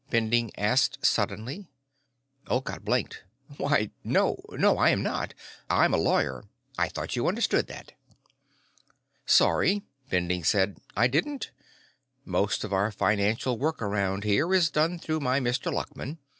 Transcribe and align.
Bending 0.09 0.49
asked 0.57 1.05
suddenly. 1.05 1.67
Olcott 2.47 2.83
blinked. 2.83 3.21
"Why, 3.57 3.91
no. 4.03 4.43
No, 4.49 4.79
I 4.79 4.89
am 4.89 5.03
not. 5.03 5.35
I'm 5.69 5.93
a 5.93 5.97
lawyer. 5.99 6.45
I 6.75 6.89
thought 6.89 7.15
you 7.15 7.27
understood 7.27 7.67
that." 7.67 7.91
"Sorry," 9.27 9.83
Bending 10.09 10.43
said. 10.43 10.79
"I 10.97 11.05
didn't. 11.05 11.51
Most 12.25 12.63
of 12.63 12.71
the 12.71 12.91
financial 12.97 13.59
work 13.59 13.79
around 13.79 14.23
here 14.23 14.51
is 14.55 14.71
done 14.71 14.97
through 14.97 15.19
my 15.19 15.39
Mr. 15.39 15.71
Luckman. 15.71 16.17